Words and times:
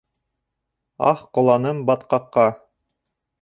Ах, 1.11 1.21
ҡоланым 1.39 1.83
батҡаҡҡа 1.91 2.47